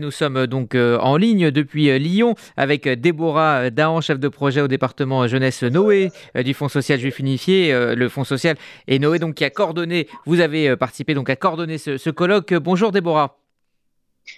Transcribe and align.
Nous 0.00 0.12
sommes 0.12 0.46
donc 0.46 0.76
en 0.76 1.16
ligne 1.16 1.50
depuis 1.50 1.98
Lyon 1.98 2.36
avec 2.56 2.88
Déborah 2.88 3.68
Dahan, 3.70 4.00
chef 4.00 4.20
de 4.20 4.28
projet 4.28 4.60
au 4.60 4.68
département 4.68 5.26
jeunesse 5.26 5.64
Noé 5.64 6.12
du 6.36 6.54
Fonds 6.54 6.68
social 6.68 7.00
juif 7.00 7.18
unifié, 7.18 7.72
le 7.72 8.08
Fonds 8.08 8.22
social 8.22 8.56
et 8.86 9.00
Noé 9.00 9.18
donc 9.18 9.34
qui 9.34 9.44
a 9.44 9.50
coordonné, 9.50 10.06
vous 10.24 10.38
avez 10.38 10.76
participé 10.76 11.14
donc 11.14 11.28
à 11.30 11.34
coordonner 11.34 11.78
ce, 11.78 12.10
colloque. 12.10 12.54
Bonjour 12.54 12.92
Déborah. 12.92 13.38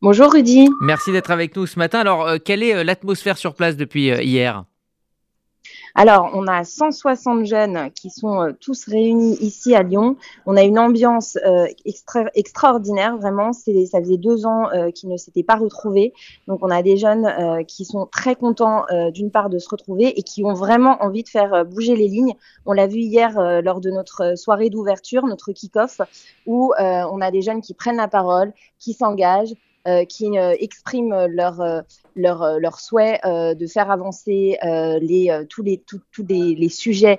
Bonjour 0.00 0.32
Rudy. 0.32 0.70
Merci 0.80 1.12
d'être 1.12 1.30
avec 1.30 1.54
nous 1.54 1.66
ce 1.66 1.78
matin. 1.78 2.00
Alors, 2.00 2.30
quelle 2.42 2.62
est 2.62 2.82
l'atmosphère 2.82 3.36
sur 3.36 3.54
place 3.54 3.76
depuis 3.76 4.06
hier? 4.06 4.64
Alors, 5.94 6.30
on 6.32 6.46
a 6.46 6.64
160 6.64 7.44
jeunes 7.44 7.90
qui 7.90 8.08
sont 8.08 8.40
euh, 8.40 8.52
tous 8.58 8.86
réunis 8.86 9.36
ici 9.40 9.74
à 9.74 9.82
Lyon. 9.82 10.16
On 10.46 10.56
a 10.56 10.62
une 10.62 10.78
ambiance 10.78 11.36
euh, 11.44 11.66
extraordinaire, 12.34 13.18
vraiment. 13.18 13.52
Ça 13.52 14.00
faisait 14.00 14.16
deux 14.16 14.46
ans 14.46 14.70
euh, 14.70 14.90
qu'ils 14.90 15.10
ne 15.10 15.18
s'étaient 15.18 15.42
pas 15.42 15.56
retrouvés. 15.56 16.14
Donc, 16.48 16.60
on 16.62 16.70
a 16.70 16.82
des 16.82 16.96
jeunes 16.96 17.28
qui 17.66 17.84
sont 17.84 18.06
très 18.06 18.36
contents, 18.36 18.84
d'une 19.12 19.30
part, 19.30 19.50
de 19.50 19.58
se 19.58 19.68
retrouver 19.68 20.18
et 20.18 20.22
qui 20.22 20.44
ont 20.44 20.54
vraiment 20.54 21.02
envie 21.02 21.22
de 21.22 21.28
faire 21.28 21.64
bouger 21.64 21.96
les 21.96 22.08
lignes. 22.08 22.34
On 22.66 22.72
l'a 22.72 22.86
vu 22.86 22.98
hier 22.98 23.62
lors 23.62 23.80
de 23.80 23.90
notre 23.90 24.36
soirée 24.36 24.70
d'ouverture, 24.70 25.26
notre 25.26 25.52
kick-off, 25.52 26.00
où 26.46 26.72
on 26.78 27.20
a 27.20 27.30
des 27.30 27.42
jeunes 27.42 27.60
qui 27.60 27.74
prennent 27.74 27.96
la 27.96 28.08
parole, 28.08 28.52
qui 28.78 28.92
s'engagent, 28.92 29.54
euh, 29.88 30.04
qui 30.04 30.38
euh, 30.38 30.54
expriment 30.60 31.26
leur 31.26 31.60
euh, 31.60 31.80
leur, 32.14 32.60
leur 32.60 32.78
souhait 32.78 33.18
de 33.24 33.66
faire 33.66 33.90
avancer 33.90 34.58
les 34.62 35.46
tous 35.48 35.62
les 35.62 35.78
tous, 35.78 36.00
tous 36.12 36.26
les, 36.28 36.54
les 36.54 36.68
sujets 36.68 37.18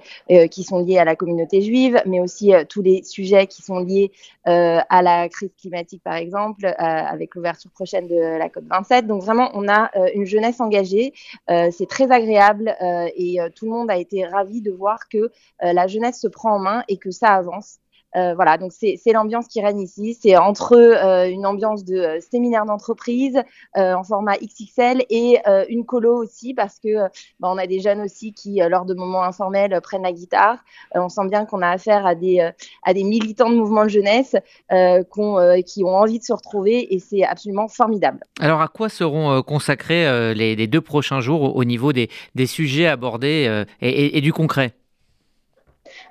qui 0.52 0.63
sont 0.63 0.86
liés 0.86 0.99
à 0.99 1.03
la 1.03 1.16
communauté 1.16 1.62
juive, 1.63 1.99
mais 2.05 2.20
aussi 2.20 2.52
tous 2.70 2.84
les 2.84 3.02
sujets 3.02 3.48
qui 3.48 3.63
sont 3.63 3.80
liés 3.80 4.12
à 4.45 5.02
la 5.02 5.30
crise 5.30 5.49
climatique 5.59 6.03
par 6.03 6.13
exemple, 6.13 6.72
avec 6.77 7.34
l'ouverture 7.34 7.72
prochaine 7.72 8.08
de 8.08 8.16
la 8.16 8.49
COP 8.49 8.66
27. 8.70 9.08
Donc 9.08 9.23
vraiment, 9.23 9.50
on 9.55 9.67
a 9.67 9.89
une 10.14 10.25
jeunesse 10.25 10.61
engagée. 10.61 11.14
C'est 11.48 11.89
très 11.89 12.11
agréable 12.11 12.75
et 13.16 13.39
tout 13.55 13.66
le 13.66 13.72
monde 13.72 13.89
a 13.89 13.98
été 13.98 14.25
ravi 14.25 14.61
de 14.61 14.72
voir 14.72 15.09
que 15.09 15.31
la 15.59 15.88
jeunesse 15.88 16.22
se 16.22 16.27
prend 16.27 16.58
en 16.58 16.59
main 16.59 16.83
et 16.88 16.98
que 16.98 17.09
ça 17.09 17.30
avance. 17.30 17.80
Euh, 18.16 18.33
voilà, 18.36 18.58
donc 18.58 18.72
c'est 18.72 19.11
l'ambiance 19.11 19.47
qui 19.47 19.61
règne 19.61 19.80
ici. 19.80 20.17
C'est 20.19 20.38
entre 20.38 20.73
euh, 20.75 21.30
une 21.30 21.45
ambiance 21.45 21.83
de 21.83 21.95
euh, 21.95 22.20
séminaire 22.20 22.66
d'entreprise 22.66 23.42
en 23.75 24.03
format 24.03 24.38
XXL 24.38 25.03
et 25.09 25.39
une 25.70 25.86
colo 25.86 26.16
aussi 26.16 26.53
parce 26.53 26.80
que 26.80 26.95
bah, 27.39 27.50
on 27.52 27.58
a 27.58 27.67
des 27.67 27.80
jeunes 27.80 28.02
aussi 28.02 28.33
qui, 28.33 28.59
lors 28.67 28.86
de 28.86 28.94
moments 28.94 29.23
informels, 29.23 29.80
prennent 29.81 30.03
la 30.03 30.11
guitare. 30.11 30.58
on 30.94 31.09
sent 31.09 31.28
bien 31.30 31.45
qu'on 31.45 31.61
a 31.61 31.70
affaire 31.70 32.05
à 32.05 32.16
des 32.16 32.52
à 32.83 32.94
des 32.94 33.03
militants 33.03 33.50
de 33.50 33.55
mouvement 33.55 33.83
de 33.83 33.89
jeunesse 33.89 34.36
qui 34.70 35.83
ont 35.83 35.95
envie 35.95 36.20
de 36.20 36.23
se 36.23 36.33
retrouver 36.33 36.94
et 36.94 37.00
c'est 37.00 37.23
absolument 37.23 37.67
formidable. 37.67 38.20
Alors 38.39 38.61
à 38.61 38.67
quoi 38.67 38.89
seront 38.89 39.42
consacrés 39.42 40.33
les, 40.33 40.67
deux 40.67 40.81
prochains 40.81 41.22
jours 41.22 41.55
au, 41.55 41.64
niveau 41.64 41.94
des 41.94 42.09
sujets 42.45 42.88
abordés 42.88 43.66
et 43.81 44.22
du 44.22 44.33
concret? 44.33 44.73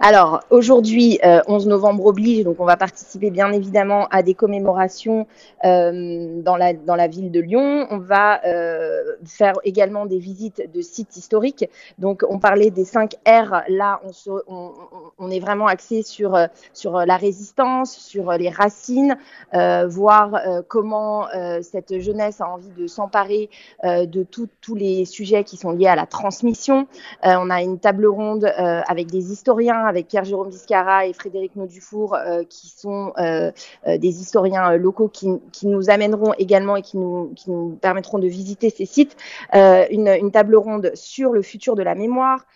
Alors 0.04 0.40
aujourd'hui, 0.50 1.20
11 1.46 1.64
euh, 1.64 1.70
novembre 1.70 2.06
oblige, 2.06 2.42
donc 2.42 2.56
on 2.58 2.64
va 2.64 2.76
participer 2.76 3.30
bien 3.30 3.52
évidemment 3.52 4.08
à 4.10 4.24
des 4.24 4.34
commémorations 4.34 5.28
euh, 5.64 6.42
dans, 6.42 6.56
la, 6.56 7.06
ville 7.06 7.30
de 7.30 7.38
Lyon. 7.38 7.86
On 7.88 7.98
va 7.98 8.44
euh, 8.44 9.00
faire 9.24 9.52
également 9.62 10.04
des 10.04 10.18
visites 10.18 10.68
de 10.74 10.80
sites 10.80 11.16
historiques. 11.16 11.70
Donc 11.98 12.24
on 12.28 12.40
parlait 12.40 12.70
des 12.70 12.84
5 12.84 13.12
R, 13.28 13.62
là 13.68 14.00
on, 14.48 15.30
est 15.30 15.38
vraiment 15.38 15.68
axé 15.68 16.02
sur 16.02 16.32
la 16.32 17.16
résistance, 17.16 17.92
sur 17.92 18.32
les 18.32 18.50
racines, 18.50 19.16
voir 19.52 20.32
comment 20.66 21.28
cette 21.60 22.00
jeunesse 22.00 22.40
a 22.40 22.48
envie 22.48 22.72
de 22.76 22.88
s'emparer 22.88 23.50
de 23.84 24.24
tous 24.24 24.74
les 24.74 25.04
sujets 25.04 25.44
qui 25.44 25.56
sont 25.56 25.70
liés 25.70 25.86
à 25.86 25.94
la 25.94 26.06
transmission. 26.06 26.88
on 27.22 27.50
a 27.50 27.62
une 27.62 27.78
table 27.78 28.06
ronde 28.06 28.52
avec 28.56 29.06
des 29.06 29.30
historiens 29.30 29.91
avec 29.92 30.08
Pierre-Jérôme 30.08 30.48
Biscara 30.48 31.06
et 31.06 31.12
Frédéric 31.12 31.54
Naudufour, 31.54 32.14
euh, 32.14 32.44
qui 32.48 32.68
sont 32.68 33.12
euh, 33.18 33.52
euh, 33.86 33.98
des 33.98 34.20
historiens 34.22 34.74
locaux 34.76 35.08
qui, 35.08 35.28
nous 35.64 35.90
amèneront 35.90 36.32
également 36.38 36.76
et 36.76 36.82
qui 36.82 36.96
nous, 36.96 37.34
permettront 37.80 38.18
de 38.18 38.26
visiter 38.26 38.70
ces 38.70 38.86
sites. 38.86 39.16
Une, 39.52 40.30
table 40.32 40.56
ronde 40.56 40.92
sur 40.94 41.32
le 41.32 41.42
futur 41.42 41.76
de 41.76 41.82
la 41.82 41.94
mémoire. 41.94 42.46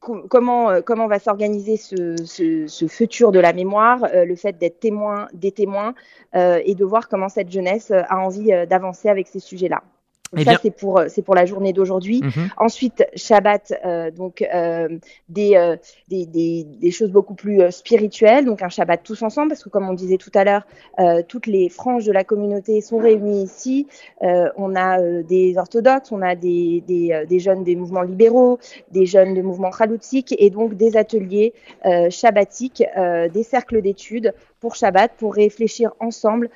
Comment, 0.00 0.82
comment 0.82 1.06
va 1.06 1.18
s'organiser 1.18 1.76
ce, 1.76 2.86
futur 2.88 3.30
de 3.30 3.40
la 3.40 3.52
mémoire, 3.52 4.08
le 4.12 4.36
fait 4.36 4.56
d'être 4.56 4.80
témoin 4.80 5.28
des 5.34 5.52
témoins 5.52 5.94
et 6.34 6.74
de 6.74 6.84
voir 6.84 7.08
comment 7.08 7.28
cette 7.28 7.50
jeunesse 7.50 7.90
a 7.90 8.18
envie 8.18 8.48
d'avancer 8.66 9.08
avec 9.08 9.28
ces 9.28 9.40
sujets-là. 9.40 9.82
Eh 10.36 10.44
ça, 10.44 10.58
c'est 10.60 10.70
pour, 10.70 10.98
euh, 10.98 11.06
c'est 11.08 11.22
pour 11.22 11.34
la 11.34 11.46
journée 11.46 11.72
d'aujourd'hui. 11.72 12.20
Mhm. 12.22 12.50
Ensuite, 12.56 13.04
Shabbat, 13.14 13.72
euh, 13.84 14.10
donc 14.10 14.42
euh, 14.42 14.88
des, 15.28 15.56
euh, 15.56 15.76
des, 16.08 16.26
des, 16.26 16.64
des, 16.64 16.90
choses 16.90 17.10
beaucoup 17.10 17.34
plus 17.34 17.60
euh, 17.60 17.70
spirituelles. 17.70 18.44
Donc 18.44 18.62
un 18.62 18.68
Shabbat 18.68 19.02
tous 19.02 19.22
ensemble, 19.22 19.48
parce 19.48 19.62
que 19.62 19.68
comme 19.68 19.88
on 19.88 19.94
disait 19.94 20.16
tout 20.16 20.30
à 20.34 20.44
l'heure, 20.44 20.66
toutes 21.28 21.46
les 21.46 21.68
franges 21.68 22.04
de 22.04 22.12
la 22.12 22.24
communauté 22.24 22.80
sont 22.80 22.98
réunies 22.98 23.44
ici. 23.44 23.86
on 24.20 24.76
a 24.76 25.00
des 25.22 25.56
orthodoxes, 25.58 26.12
on 26.12 26.22
a 26.22 26.34
des, 26.34 26.82
des, 26.86 27.24
des, 27.28 27.38
jeunes 27.38 27.64
des 27.64 27.76
mouvements 27.76 28.02
libéraux, 28.02 28.58
des 28.90 29.06
jeunes 29.06 29.34
de 29.34 29.42
mouvements 29.42 29.70
khaloutiques, 29.70 30.34
et 30.38 30.50
donc 30.50 30.74
des 30.74 30.96
ateliers 30.96 31.52
shabbatiques, 32.10 32.82
des 33.32 33.42
cercles 33.42 33.82
d'études 33.82 34.34
pour 34.60 34.76
Shabbat, 34.76 35.12
pour 35.16 35.34
réfléchir 35.34 35.92
ensemble 36.00 36.50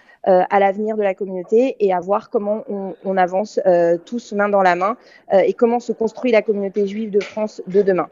à 0.50 0.60
l'avenir 0.60 0.96
de 0.96 1.02
la 1.02 1.14
communauté 1.14 1.76
et 1.80 1.92
à 1.92 2.00
voir 2.00 2.30
comment 2.30 2.64
on, 2.68 2.94
on 3.04 3.16
avance 3.16 3.58
euh, 3.66 3.96
tous 4.04 4.32
main 4.32 4.48
dans 4.48 4.62
la 4.62 4.76
main 4.76 4.96
euh, 5.32 5.40
et 5.40 5.54
comment 5.54 5.80
se 5.80 5.92
construit 5.92 6.30
la 6.30 6.42
communauté 6.42 6.86
juive 6.86 7.10
de 7.10 7.20
France 7.20 7.62
de 7.66 7.82
demain. 7.82 8.06